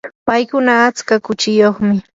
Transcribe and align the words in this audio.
paykuna 0.27 0.71
atska 0.85 1.15
kuchiyuqmi. 1.25 1.95